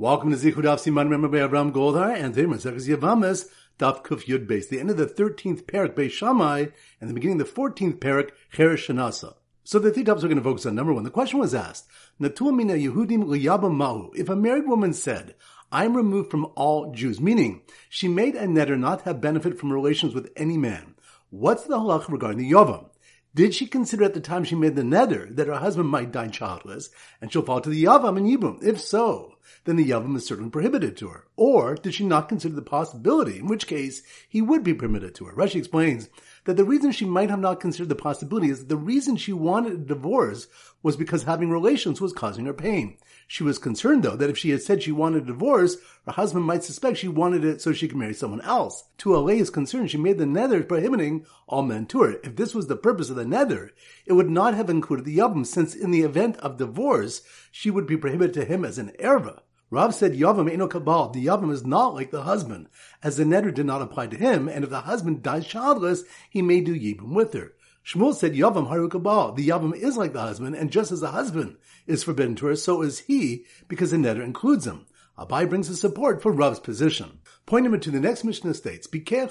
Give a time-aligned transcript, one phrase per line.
[0.00, 3.48] Welcome to Zichud Daf Siman Remember by Abraham Goldhar and today Maseches Yevamos
[3.80, 6.66] Daf Kuf Yud Beis, the end of the thirteenth parak Beis Shammai
[7.00, 9.34] and the beginning of the fourteenth parak Cheresh.
[9.64, 10.76] So the three topics we're going to focus on.
[10.76, 11.88] Number one, the question was asked:
[12.20, 14.12] Natua mina Yehudim liyabam mahu.
[14.14, 15.34] If a married woman said,
[15.72, 20.14] "I'm removed from all Jews," meaning she made a neder not have benefit from relations
[20.14, 20.94] with any man,
[21.30, 22.90] what's the halach regarding the yavam?
[23.34, 26.28] Did she consider at the time she made the neder that her husband might die
[26.28, 26.90] childless
[27.20, 28.62] and she'll fall to the yavam and yibum?
[28.62, 29.34] If so,
[29.64, 31.26] then the yavam is certainly prohibited to her.
[31.36, 35.24] Or did she not consider the possibility, in which case he would be permitted to
[35.26, 35.32] her?
[35.34, 36.08] Rashi explains
[36.44, 39.32] that the reason she might have not considered the possibility is that the reason she
[39.32, 40.48] wanted a divorce
[40.82, 42.96] was because having relations was causing her pain.
[43.30, 45.76] She was concerned, though, that if she had said she wanted a divorce,
[46.06, 48.84] her husband might suspect she wanted it so she could marry someone else.
[48.98, 52.12] To allay his concern, she made the neder prohibiting all men to her.
[52.24, 53.70] If this was the purpose of the neder,
[54.06, 57.86] it would not have included the yavam, since in the event of divorce, she would
[57.86, 59.37] be prohibited to him as an erva.
[59.70, 61.12] Rav said Yavam ain't no kabal.
[61.12, 62.68] The Yavam is not like the husband,
[63.02, 66.40] as the neder did not apply to him, and if the husband dies childless, he
[66.40, 67.52] may do Yibum with her.
[67.84, 69.34] Shmuel said Yavam Haru Kabal.
[69.36, 72.56] The Yavam is like the husband, and just as the husband is forbidden to her,
[72.56, 74.86] so is he, because the neder includes him.
[75.18, 77.18] Abaye brings his support for Rav's position.
[77.44, 79.24] Point number two, the next Mishnah states, If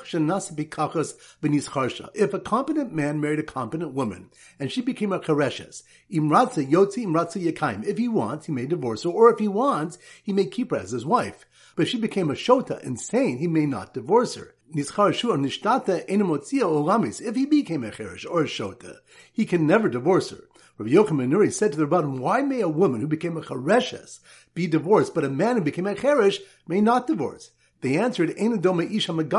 [2.33, 4.29] a competent man married a competent woman,
[4.59, 5.19] and she became a
[7.39, 7.85] yakaim.
[7.85, 10.77] If he wants, he may divorce her, or if he wants, he may keep her
[10.77, 11.45] as his wife.
[11.77, 14.55] But if she became a shota, insane, he may not divorce her.
[14.69, 14.89] If
[17.35, 18.97] he became a cheresh or a shota,
[19.31, 20.49] he can never divorce her.
[20.79, 24.19] Rabbi Yochanan Nuri said to the Rabbanim, why may a woman who became a chereshes
[24.57, 27.51] be divorced, but a man who became a cheresh may not divorce?
[27.81, 29.29] They answered, isha li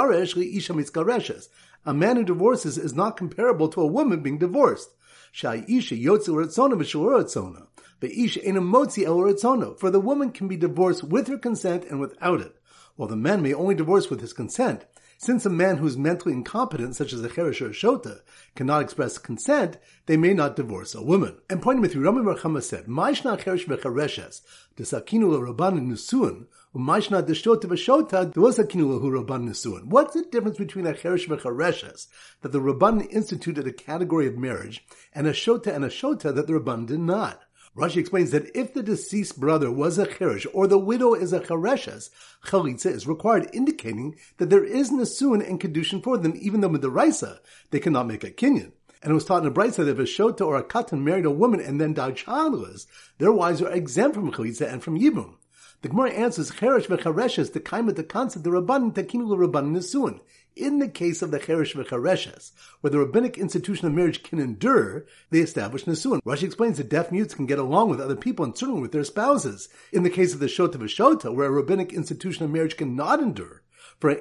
[0.54, 1.40] isha.
[1.84, 4.90] A man who divorces is not comparable to a woman being divorced.
[5.32, 7.66] Shai isha yotzi ratzona v'shur
[7.98, 11.98] The isha ena motzi el For the woman can be divorced with her consent and
[11.98, 12.54] without it,
[12.94, 14.84] while the man may only divorce with his consent.
[15.20, 18.20] Since a man who is mentally incompetent, such as a cheresh or a shota,
[18.54, 21.38] cannot express consent, they may not divorce a woman.
[21.50, 24.42] And point number three, Rami Barchama said, Maishna cheresh v'chereshes,
[24.76, 29.86] desakinu l'rabban nusuin, u'maishna deshota v'shota, de'osakinu l'hu rabban nusuin.
[29.86, 32.06] What's the difference between a cheresh v'chereshes,
[32.42, 36.46] that the rabban instituted a category of marriage, and a shota and a shota that
[36.46, 37.42] the rabban did not?
[37.78, 41.38] Rashi explains that if the deceased brother was a cheresh or the widow is a
[41.38, 42.10] chereshes,
[42.46, 46.82] chalitza is required, indicating that there is nasuin and kedushin for them, even though with
[46.82, 47.38] the raisa
[47.70, 48.72] they cannot make a kinyan.
[49.00, 51.24] And it was taught in a bright that if a shota or a katan married
[51.24, 55.36] a woman and then died childless, their wives are exempt from chalitza and from yibum.
[55.82, 60.18] The Gemara answers, Cheresh v'chareshes, the kaima the concept, the rabbanin takinu rabbanin nisuin.
[60.58, 65.06] In the case of the Cheresh v'chareshes, where the rabbinic institution of marriage can endure,
[65.30, 66.20] they establish nisuin.
[66.22, 69.04] Rashi explains that deaf mutes can get along with other people and certainly with their
[69.04, 69.68] spouses.
[69.92, 73.62] In the case of the shota v'shota, where a rabbinic institution of marriage cannot endure,
[74.00, 74.14] for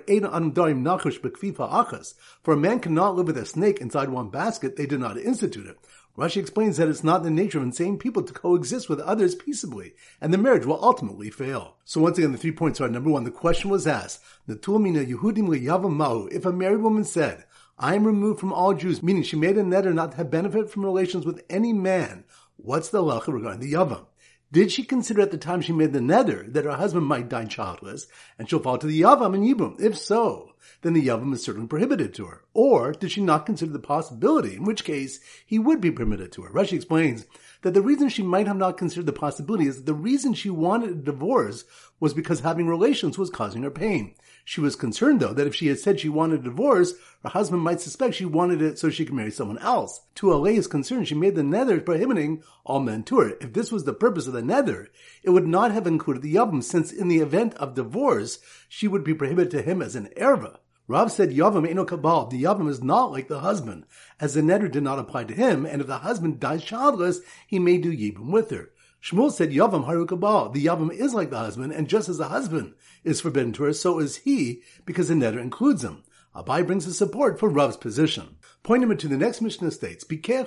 [2.43, 5.65] for a man cannot live with a snake inside one basket, they did not institute
[5.65, 5.79] it.
[6.17, 9.93] Rashi explains that it's not the nature of insane people to coexist with others peaceably,
[10.19, 11.75] and the marriage will ultimately fail.
[11.85, 16.51] So once again, the three points are number one, the question was asked, if a
[16.51, 17.45] married woman said,
[17.77, 20.71] I am removed from all Jews, meaning she made a neder not to have benefit
[20.71, 22.23] from relations with any man,
[22.55, 24.07] what's the halacha regarding the yavam?
[24.51, 27.45] Did she consider at the time she made the neder that her husband might die
[27.45, 28.07] childless
[28.39, 29.79] and she'll fall to the Yavam and Yibum?
[29.81, 30.46] If so,
[30.81, 32.43] then the Yavam is certainly prohibited to her.
[32.53, 36.43] Or did she not consider the possibility, in which case he would be permitted to
[36.43, 36.49] her?
[36.49, 37.25] Rashi explains
[37.61, 40.49] that the reason she might have not considered the possibility is that the reason she
[40.49, 41.65] wanted a divorce
[41.99, 44.15] was because having relations was causing her pain.
[44.49, 47.63] She was concerned, though, that if she had said she wanted a divorce, her husband
[47.63, 49.99] might suspect she wanted it so she could marry someone else.
[50.15, 53.31] To allay his concern, she made the neder prohibiting all men to her.
[53.41, 54.87] If this was the purpose of the neder,
[55.21, 59.03] it would not have included the yavam, since in the event of divorce, she would
[59.03, 60.59] be prohibited to him as an erva.
[60.87, 62.29] Rav said Yavam no kabal.
[62.29, 63.85] The Yavam is not like the husband,
[64.21, 67.59] as the neder did not apply to him, and if the husband dies childless, he
[67.59, 68.69] may do Yibum with her.
[69.01, 70.53] Shmuel said Yavam Haru Kabal.
[70.53, 73.73] The Yavam is like the husband, and just as the husband is forbidden to her,
[73.73, 76.03] so is he, because the neder includes him.
[76.35, 78.37] Abaye brings his support for Rav's position.
[78.61, 80.41] Point number two, the next Mishnah states, If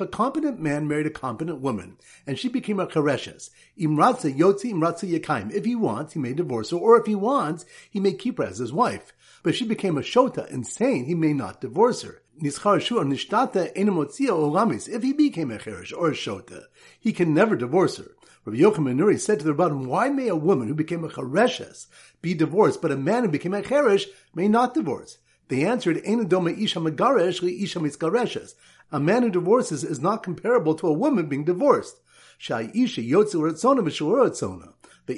[0.00, 1.96] a competent man married a competent woman,
[2.26, 3.48] and she became a chereshes,
[3.78, 5.52] imratza yotzi imratza yakaim.
[5.52, 8.44] If he wants, he may divorce her, or if he wants, he may keep her
[8.44, 9.14] as his wife.
[9.46, 12.22] But she became a shota, insane, he may not divorce her.
[12.42, 12.70] If he
[15.12, 16.64] became a cheresh or a shota,
[16.98, 18.16] he can never divorce her.
[18.44, 21.86] Rabbi Yochanan Nuri said to the Rabbanim, why may a woman who became a chereshes
[22.22, 25.18] be divorced, but a man who became a cheresh may not divorce?
[25.46, 27.80] They answered, isha li isha
[28.90, 32.00] A man who divorces is not comparable to a woman being divorced.
[32.40, 34.72] Sha'isha yotzu ratzona v'shur ratzona.
[35.06, 35.14] For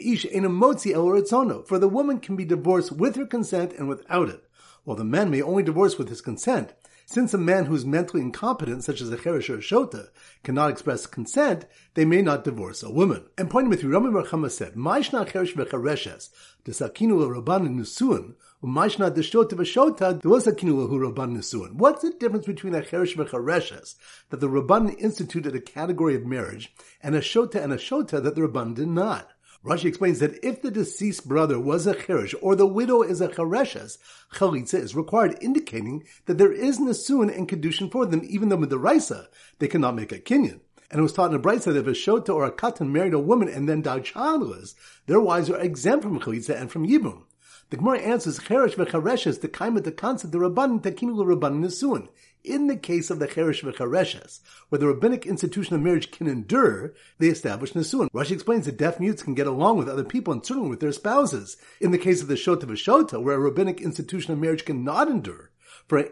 [1.78, 4.44] the woman can be divorced with her consent and without it,
[4.84, 6.74] while the man may only divorce with his consent.
[7.06, 10.08] Since a man who is mentally incompetent, such as a cheresh or a shota,
[10.44, 11.64] cannot express consent,
[11.94, 13.24] they may not divorce a woman.
[13.38, 16.28] And pointing with you, Rami Barchama said, Maishna cheresh v'chereshes,
[16.66, 21.72] desakinu l'rabban nusuin, u'maishna deshota v'shota, de'osakinu l'hu rabban nusuin.
[21.72, 23.94] What's the difference between a cheresh v'chereshes,
[24.28, 28.34] that the rabban instituted a category of marriage, and a shota and a shota that
[28.34, 29.30] the rabban did not?
[29.64, 33.28] Rashi explains that if the deceased brother was a cheresh or the widow is a
[33.28, 33.98] chereshes,
[34.34, 38.70] chalitza is required, indicating that there is nasun and kedushin for them, even though with
[38.70, 39.28] the raisa
[39.58, 40.60] they cannot make a kinyan.
[40.90, 43.14] And it was taught in a bright that if a shota or a katan married
[43.14, 44.76] a woman and then died childless,
[45.06, 47.24] their wives are exempt from chalitza and from yibum.
[47.70, 52.08] The Gemara answers, Cheresh v'chareshes, the kaima the concept, the rabban takinu rabban nesuin.
[52.44, 56.94] In the case of the Cheresh v'chareshes, where the rabbinic institution of marriage can endure,
[57.18, 58.08] they establish nesuin.
[58.10, 60.92] Rashi explains that deaf mutes can get along with other people and certainly with their
[60.92, 61.56] spouses.
[61.80, 65.50] In the case of the shota v'shota, where a rabbinic institution of marriage cannot endure,
[65.88, 66.10] for a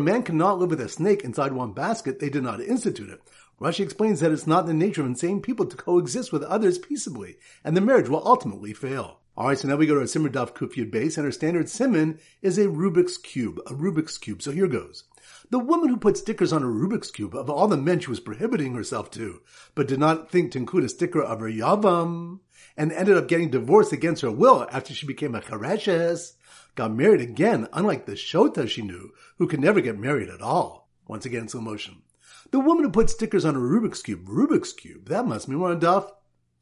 [0.00, 3.20] man cannot live with a snake inside one basket, they did not institute it.
[3.60, 7.38] Rashi explains that it's not the nature of insane people to coexist with others peaceably,
[7.64, 9.20] and the marriage will ultimately fail.
[9.34, 12.18] Alright, so now we go to our Simmer Daf Kufyud base, and our standard simon
[12.42, 14.42] is a Rubik's Cube, a Rubik's Cube.
[14.42, 15.04] So here goes.
[15.48, 18.20] The woman who put stickers on a Rubik's Cube of all the men she was
[18.20, 19.40] prohibiting herself to,
[19.74, 22.40] but did not think to include a sticker of her Yavam,
[22.76, 26.32] and ended up getting divorced against her will after she became a Chareshes,
[26.74, 30.90] got married again, unlike the Shota she knew, who could never get married at all.
[31.08, 32.02] Once again, slow motion.
[32.50, 34.26] The woman who put stickers on a Rubik's Cube.
[34.26, 35.08] Rubik's Cube.
[35.08, 36.10] That must mean we're on Daf.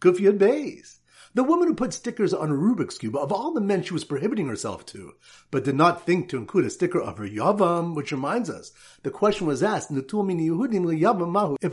[0.01, 1.00] Kufiyad Bays.
[1.33, 4.03] The woman who put stickers on a Rubik's Cube of all the men she was
[4.03, 5.13] prohibiting herself to,
[5.53, 8.73] but did not think to include a sticker of her Yavam, which reminds us,
[9.05, 10.13] the question was asked, If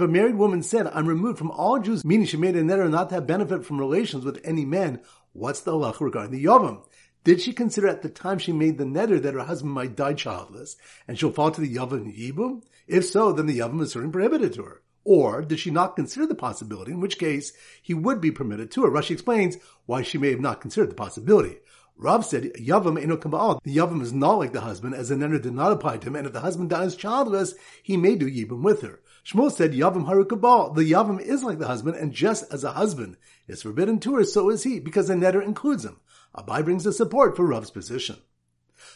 [0.01, 3.09] a married woman said, I'm removed from all Jews, meaning she made a neder not
[3.09, 5.01] to have benefit from relations with any man,
[5.33, 6.83] what's the halacha regarding the Yavam?
[7.23, 10.13] Did she consider at the time she made the neder that her husband might die
[10.13, 10.75] childless,
[11.07, 12.61] and she'll fall to the Yavam Yibum?
[12.85, 14.83] If so, then the Yavam is certainly prohibited to her.
[15.09, 18.83] Or did she not consider the possibility, in which case he would be permitted to
[18.83, 18.91] her?
[18.91, 19.55] Rashi explains
[19.85, 21.59] why she may have not considered the possibility.
[21.95, 23.61] Rav said, Yavam eno kabal.
[23.63, 26.17] The Yavam is not like the husband, as the neder did not apply to him,
[26.17, 28.99] and if the husband dies childless, he may do Yibum with her.
[29.25, 30.75] Shmuel said, Yavam haru kabal.
[30.75, 33.15] The Yavam is like the husband, and just as a husband
[33.47, 36.01] is forbidden to her, so is he, because the neder includes him.
[36.35, 38.17] Abaye brings the support for Rav's position.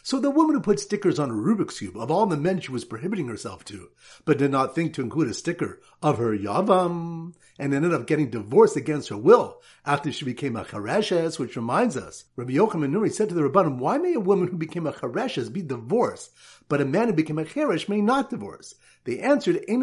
[0.04, 2.72] So the woman who put stickers on a Rubik's Cube of all the men she
[2.72, 3.90] was prohibiting herself to,
[4.24, 8.28] but did not think to include a sticker of her Yavam, and ended up getting
[8.28, 13.12] divorced against her will after she became a Chareshes, which reminds us, Rabbi Yochanan Nuri
[13.12, 16.32] said to the Rabbanim, why may a woman who became a Chareshes be divorced,
[16.68, 18.74] but a man who became a Cheresh may not divorce?
[19.04, 19.76] They answered, A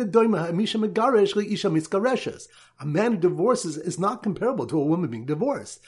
[2.85, 5.81] man who divorces is not comparable to a woman being divorced.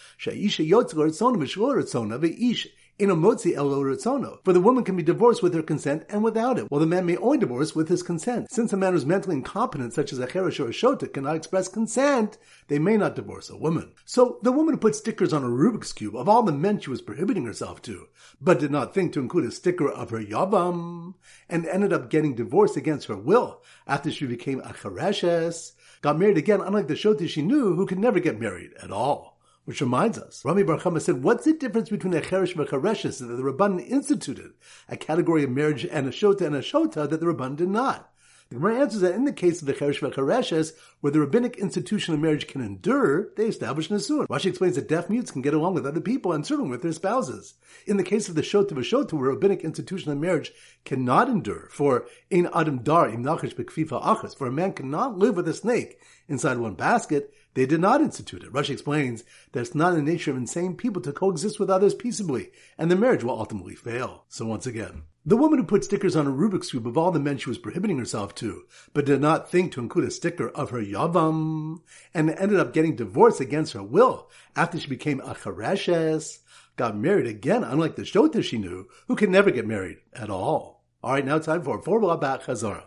[4.43, 7.05] For the woman can be divorced with her consent and without it, while the man
[7.05, 8.51] may only divorce with his consent.
[8.51, 11.67] Since a man who's mentally incompetent, such as a cheresh or a shota, cannot express
[11.67, 12.37] consent,
[12.67, 13.93] they may not divorce a woman.
[14.05, 16.89] So the woman who put stickers on a Rubik's Cube of all the men she
[16.89, 18.07] was prohibiting herself to,
[18.39, 21.15] but did not think to include a sticker of her yavam,
[21.49, 26.37] and ended up getting divorced against her will after she became a chereshes, got married
[26.37, 29.30] again unlike the shota she knew who could never get married at all.
[29.71, 33.19] Which reminds us, Rami Bar said, what's the difference between a cheresh and a chereshes
[33.19, 34.51] that the Rabban instituted,
[34.89, 38.11] a category of marriage and a shota and a shota that the Rabban did not?
[38.49, 42.13] The Gemara answers that in the case of the cheresh v'chereshes, where the rabbinic institution
[42.13, 44.27] of marriage can endure, they establish nesuin.
[44.27, 46.91] Rashi explains that deaf mutes can get along with other people and certainly with their
[46.91, 47.53] spouses.
[47.87, 50.51] In the case of the shota v'shota, where rabbinic institution of marriage
[50.83, 55.47] cannot endure, for in adam dar im nachish achas, for a man cannot live with
[55.47, 55.97] a snake
[56.27, 58.53] inside one basket, they did not institute it.
[58.53, 61.93] Rush explains that it's not in the nature of insane people to coexist with others
[61.93, 64.23] peaceably, and the marriage will ultimately fail.
[64.29, 67.19] So once again, the woman who put stickers on a Rubik's Cube of all the
[67.19, 70.69] men she was prohibiting herself to, but did not think to include a sticker of
[70.69, 71.81] her Yavam,
[72.13, 76.39] and ended up getting divorced against her will after she became a Chareshes,
[76.75, 80.83] got married again, unlike the Shota she knew, who can never get married at all.
[81.03, 82.83] Alright, now time for Four Bat Chazara.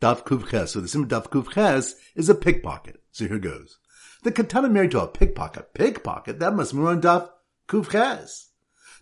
[0.00, 3.00] Daf Kuv So the sim Daf Kuv is a pickpocket.
[3.12, 3.78] So here goes.
[4.22, 5.74] The katana married to a pickpocket.
[5.74, 6.38] Pickpocket?
[6.38, 7.28] That must be on Daf
[7.68, 8.50] Kufches.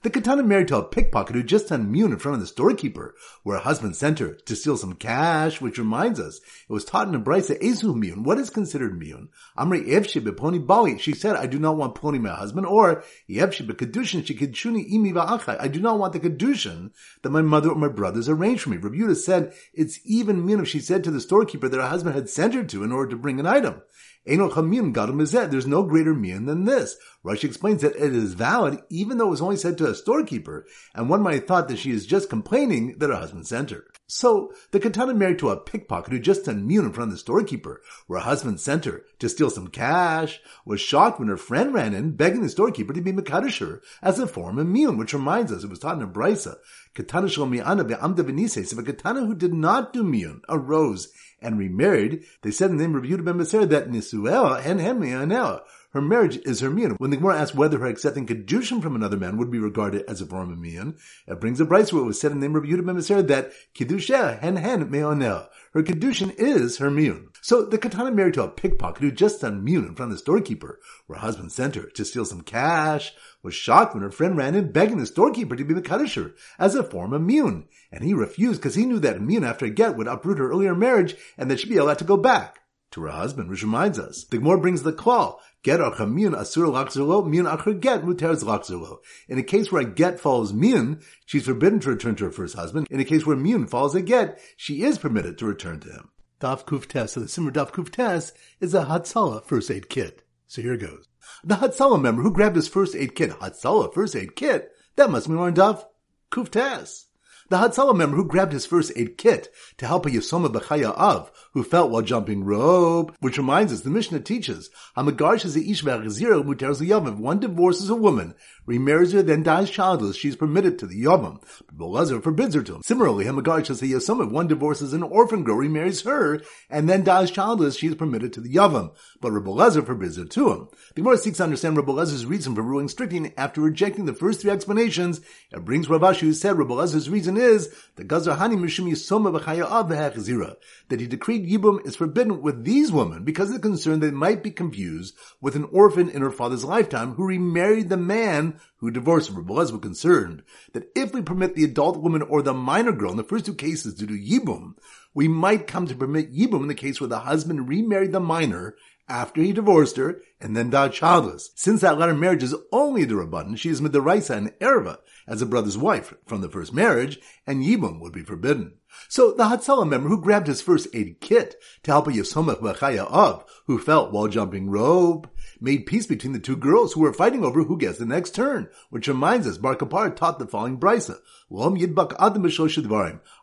[0.02, 3.14] The katana married to a pickpocket who just done mune in front of the storekeeper,
[3.42, 7.06] where her husband sent her to steal some cash, which reminds us, it was taught
[7.08, 8.22] in a brisa ezu mune.
[8.22, 9.28] What is considered mune?
[9.58, 10.96] Amri evshi Beponi bali.
[10.96, 15.60] She said, I do not want pony my husband, or evshi kedushin shikidshuni imi va'achai.
[15.60, 18.78] I do not want the kedushin that my mother or my brothers arranged for me.
[18.78, 22.30] Rebuta said, it's even mune if she said to the storekeeper that her husband had
[22.30, 23.82] sent her to in order to bring an item.
[24.26, 26.96] There's no greater mian than this.
[27.24, 30.66] Rashi explains that it is valid even though it was only said to a storekeeper,
[30.94, 33.84] and one might have thought that she is just complaining that her husband sent her.
[34.12, 37.18] So, the katana married to a pickpocket who just done mune in front of the
[37.18, 41.72] storekeeper, where her husband sent her to steal some cash, was shocked when her friend
[41.72, 45.52] ran in, begging the storekeeper to be Makadish as a form of mune, which reminds
[45.52, 46.56] us, it was taught in brisa,
[46.94, 52.24] katana shlomiana be'amda v'nises, if a katana who did not do mune arose and remarried,
[52.42, 55.60] they said in the name of Yehuda ben Beser that Nisuel and Hemianel.
[55.92, 56.92] Her marriage is her mian.
[56.98, 60.20] When the Gemara asks whether her accepting kedushin from another man would be regarded as
[60.20, 62.54] a form of mian, it brings a brisa where it was said in the name
[62.54, 65.48] of Yehuda ben that kiddusha hen hen meonel.
[65.72, 67.30] Her kedushin is her mian.
[67.42, 70.22] So the katana married to a pickpocket who just done mian in front of the
[70.22, 70.78] storekeeper,
[71.08, 74.54] where her husband sent her to steal some cash, was shocked when her friend ran
[74.54, 78.14] in begging the storekeeper to be the Kadisher as a form of Mune, and he
[78.14, 81.50] refused because he knew that Mune after a get would uproot her earlier marriage and
[81.50, 82.59] that she'd be allowed to go back
[82.92, 84.24] to her husband, which reminds us.
[84.24, 88.98] The Gemara brings the call, get ar mune asur lakzerlo, mune acher get muterz lakzerlo.
[89.28, 92.56] In a case where a get follows mune, she's forbidden to return to her first
[92.56, 92.86] husband.
[92.90, 96.10] In a case where mune follows a get, she is permitted to return to him.
[96.40, 100.22] Daf Kuf so the Simmer Daf Kuf is a Hatzalah first aid kit.
[100.46, 101.06] So here goes.
[101.44, 105.28] The Hatzalah member who grabbed his first aid kit, Hatzalah first aid kit, that must
[105.28, 105.84] be one of
[106.32, 107.04] Kuftas.
[107.50, 111.32] The Hatzalah member who grabbed his first aid kit to help a Yosoma Bechaya of,
[111.52, 116.44] who felt while jumping rope, which reminds us the Mishnah teaches, Hamagarsh is ish zero
[116.44, 120.86] muteres If one divorces a woman, remarries her, then dies childless, she is permitted to
[120.86, 121.42] the Yavam.
[121.66, 122.82] But Belazar forbids her to him.
[122.84, 124.26] Similarly, Hamagarsh is a Yosoma.
[124.26, 128.32] If one divorces an orphan girl, remarries her, and then dies childless, she is permitted
[128.34, 128.92] to the Yavam.
[129.20, 130.68] But Rabbi Lezer forbids her to him.
[130.94, 134.52] The Gemara seeks to understand Rabbi reason for ruling strictly after rejecting the first three
[134.52, 135.20] explanations.
[135.50, 139.36] It brings Rav Ashi who said Rabbi Lezer's reason is the Gazar Hani Mishum Yisoma
[139.36, 140.56] B'chaya
[140.88, 144.14] that he decreed Yibum is forbidden with these women because of the concern that it
[144.14, 148.90] might be confused with an orphan in her father's lifetime who remarried the man who
[148.90, 149.42] divorced her.
[149.42, 150.42] Boaz was concerned
[150.72, 153.54] that if we permit the adult woman or the minor girl in the first two
[153.54, 154.74] cases to do Yibum,
[155.14, 158.76] we might come to permit Yibum in the case where the husband remarried the minor
[159.10, 161.50] after he divorced her and then died childless.
[161.56, 165.46] Since that latter marriage is only the Rabbanan, she is Midaraisa and Erva as a
[165.46, 168.74] brother's wife from the first marriage, and Yibum would be forbidden.
[169.08, 173.06] So the Hatzalah member who grabbed his first aid kit to help a Yisomach Bechaya
[173.10, 175.28] of, who felt while jumping rope,
[175.60, 178.68] made peace between the two girls who were fighting over who gets the next turn,
[178.90, 181.18] which reminds us Bar Kapar taught the following brisa.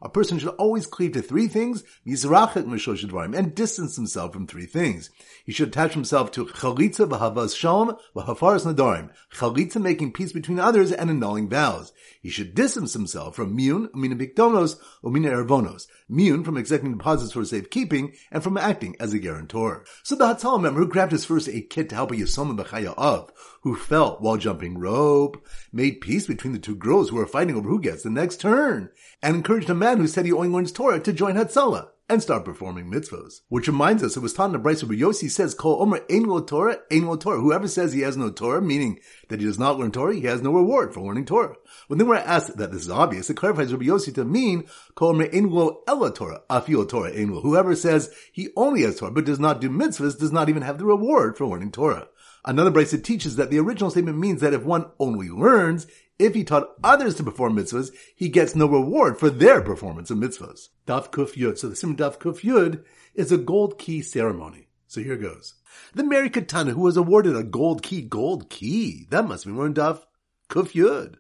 [0.02, 5.10] A person should always cleave to three things, and distance himself from three things.
[5.44, 10.94] He should attach himself to chalitza v'havas shalom v'hafaras nadarim, chalitza making peace between others
[10.94, 11.92] and annulling vows.
[12.22, 17.44] He should distance himself from miun, mina bikdonos, umina ervonos, miun from accepting deposits for
[17.44, 19.84] safekeeping, and from acting as a guarantor.
[20.04, 23.32] So the Hatzalah member who grabbed his first aid kit help a Yisoma Bechaya of,
[23.62, 27.68] who fell while jumping rope, made peace between the two girls who were fighting over
[27.68, 28.90] who gets the next turn,
[29.22, 32.46] and encouraged a man who said he only learns Torah to join Hatzalah and start
[32.46, 33.42] performing mitzvahs.
[33.50, 36.40] Which reminds us, it was taught in the where Yossi says, Kol Omer Ein Lo
[36.40, 37.42] Torah, Ein Lo Torah.
[37.42, 40.42] Whoever says he has no Torah, meaning that he does not learn Torah, he has
[40.42, 41.56] no reward for learning Torah.
[41.88, 44.64] When they were asked that this is obvious, it clarifies Rabbi Yossi to mean,
[44.96, 47.42] Kol Omer Ein Lo Ella Torah, Afio Torah Ein Lo.
[47.42, 50.78] Whoever says he only has Torah but does not do mitzvahs does not even have
[50.78, 52.08] the reward for learning Torah.
[52.48, 55.86] Another Brisa teaches that the original statement means that if one only learns,
[56.18, 60.18] if he taught others to perform mitzvahs, he gets no reward for their performance of
[60.18, 60.70] mitzvahs.
[60.88, 61.58] Daf Kuf Yud.
[61.58, 64.70] So the Sim Daf Kuf Yud is a gold key ceremony.
[64.88, 65.56] So here goes.
[65.94, 69.08] The Mary Katana who was awarded a gold key, gold key.
[69.10, 70.04] That must be more in Daf
[70.50, 71.16] Kuf Yud.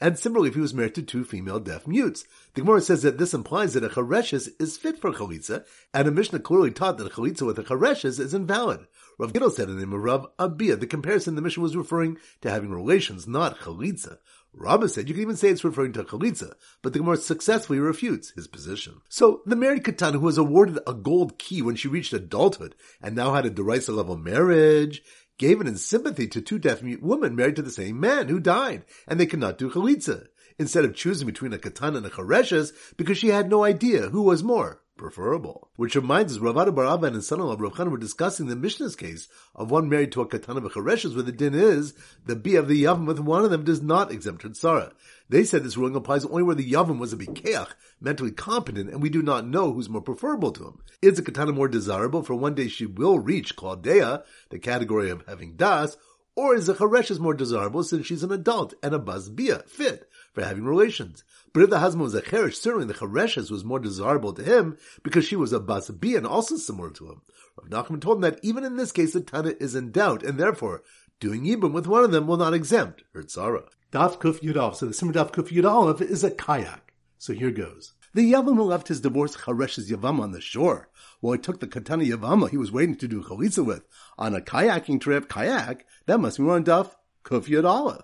[0.00, 2.24] and similarly if he was married to two female deaf mutes.
[2.54, 6.10] The Gemara says that this implies that a chareshes is fit for chalitza, and a
[6.10, 8.86] Mishnah clearly taught that a chalitza with a chareshes is invalid.
[9.18, 12.16] Rav Gidel said in the name of Rav Abia, the comparison the Mishnah was referring
[12.40, 14.16] to having relations, not chalitza.
[14.52, 18.30] Rabbah said you can even say it's referring to chalitza, but the Gemara successfully refutes
[18.30, 19.00] his position.
[19.08, 23.14] So the married katana who was awarded a gold key when she reached adulthood and
[23.14, 25.02] now had a derisa level marriage
[25.38, 28.40] gave it in sympathy to two deaf mute women married to the same man who
[28.40, 30.26] died, and they could not do chalitza
[30.58, 34.22] instead of choosing between a katana and a chareshes because she had no idea who
[34.22, 35.70] was more preferable.
[35.76, 38.54] Which reminds us, Rav Ada bar Abba and his son-in-law Rav Chana were discussing the
[38.54, 41.94] Mishnah's case of one married to a katana v'chareshes, where the din is
[42.26, 44.92] the b of the yavam with one of them does not exempt her tzara.
[45.30, 49.00] They said this ruling applies only where the yavam was a bikeach, mentally competent, and
[49.00, 50.78] we do not know who's more preferable to him.
[51.00, 55.24] Is a katana more desirable for one day she will reach Claudea, the category of
[55.26, 55.96] having das,
[56.36, 60.09] or is a chareshes more desirable since she's an adult and a bazbia, fit?
[60.32, 61.24] For having relations.
[61.52, 64.78] But if the husband was a cheresh, certainly the chereshes was more desirable to him
[65.02, 67.22] because she was a basabi and also similar to him.
[67.56, 70.38] Rav Nachman told him that even in this case the Tana is in doubt, and
[70.38, 70.82] therefore
[71.18, 73.64] doing Yibum with one of them will not exempt her tzara.
[73.92, 76.92] Daf Kuf Yud So the Simmer Daf Kuf Yud is a kayak.
[77.18, 77.92] So here goes.
[78.14, 80.88] The Yavam who left his divorced Chareshes Yavam on the shore,
[81.20, 83.84] while he took the Katana Yavama he was waiting to do Chalitza with,
[84.18, 86.94] on a kayaking trip, kayak, that must be one Daf
[87.24, 88.02] Kuf Yud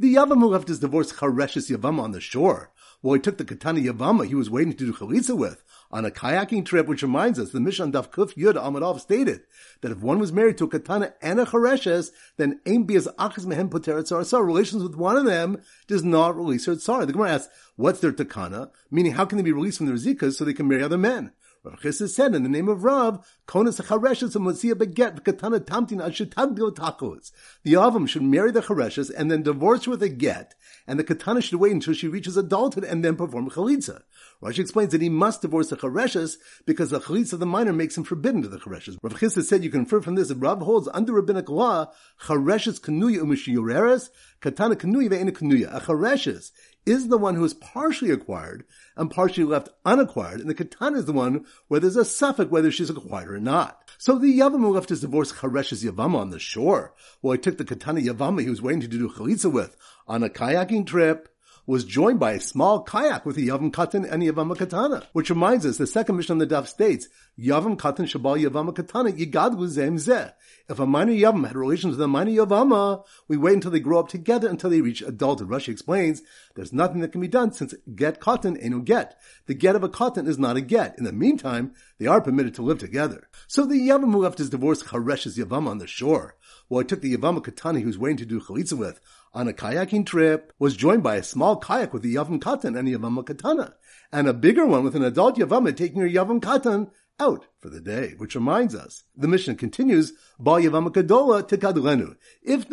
[0.00, 3.44] the Yavam who left his divorced Chareshes Yavama on the shore, while he took the
[3.44, 7.38] Katana Yavama he was waiting to do Chalitza with, on a kayaking trip, which reminds
[7.38, 9.42] us, the Mishnah Daf Kuf Yud Amadov stated
[9.82, 13.44] that if one was married to a Katana and a Chareshes, then Ein Bias Achas
[13.44, 17.04] Mehem Poteret Tzar relations with one of them does not release her Tzar.
[17.04, 18.70] The Gemara asks, what's their Takana?
[18.90, 21.32] Meaning, how can they be released from their Zikas so they can marry other men?
[21.62, 25.60] Rav Chisda said in the name of Rav, Konas Chareshes and Motzia Beget the Katana
[25.60, 27.32] Tamtin Ashitagdil Takos.
[27.64, 30.54] The Avam should marry the Chareshes and then divorce with a get,
[30.86, 34.04] and the Katana should wait until she reaches adulthood and then perform Chalitza.
[34.42, 37.94] Rashi explains that he must divorce the Chareshes because the Chalitza of the minor makes
[37.94, 38.96] him forbidden to the Chareshes.
[39.02, 41.92] Rav Chisda said you can infer from this that Rav holds under rabbinic law,
[42.22, 44.08] Chareshes Kanuya Umishiyureres,
[44.40, 45.76] Katana Kanuya Ve'ena Kanuya.
[45.76, 46.52] A Chareshes
[46.86, 48.64] is the one who is partially acquired
[48.96, 52.70] and partially left unacquired, and the katana is the one where there's a suffix whether
[52.70, 53.90] she's acquired or not.
[53.98, 57.58] So the Yavam who left his divorce Chareshes Yavama on the shore, while he took
[57.58, 61.29] the katana Yavama he was waiting to do chalitza with on a kayaking trip,
[61.70, 65.04] was joined by a small kayak with a Yavam Katan and a Yavam Katana.
[65.12, 67.06] Which reminds us, the second Mishnah on the Daf states,
[67.38, 70.32] Yavam Katan Shabal Yavam Katana Yigad Zem Zeh.
[70.68, 74.00] If a minor Yavam had relations with a minor Yavama, we wait until they grow
[74.00, 75.48] up together until they reach adulthood.
[75.48, 76.22] Rashi explains,
[76.56, 79.20] there's nothing that can be done since get cotton ain't no get.
[79.46, 80.98] The get of a cotton is not a get.
[80.98, 83.28] In the meantime, they are permitted to live together.
[83.46, 86.34] So the Yavam who left his divorce Chareshes Yavam on the shore,
[86.66, 89.00] while I took the Yavama Katana he was waiting to do chalitza with,
[89.32, 92.88] on a kayaking trip was joined by a small kayak with a Yavam Katan and
[92.88, 93.74] a Yavam Katana,
[94.12, 97.80] and a bigger one with an adult Yavam taking her Yavam Katan out for the
[97.80, 100.12] day, which reminds us, the Mishnah continues.
[100.38, 100.78] If the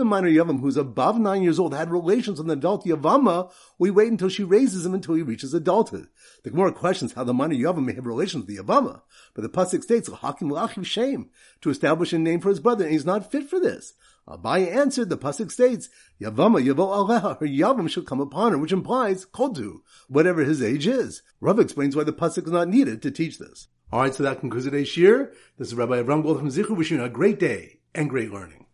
[0.05, 4.10] minor Yavam who's above nine years old had relations with an adult Yavama, we wait
[4.10, 6.07] until she raises him until he reaches adulthood.
[6.43, 9.01] The Gemara questions how the minor Yavam may have relations with the Yavama,
[9.33, 10.49] but the Pasuk states, Hakim
[11.62, 13.93] to establish a name for his brother, and he's not fit for this.
[14.27, 15.88] Abaye answered, the pasuk states,
[16.21, 19.77] Yavama yavo aleha, her yavam shall come upon her, which implies kodu,
[20.10, 21.21] whatever his age is.
[21.39, 23.69] Rav explains why the pasuk is not needed to teach this.
[23.89, 25.32] All right, so that concludes today's shir.
[25.58, 28.65] This is Rabbi Avram Gold from Zichu, wishing you a great day and great learning.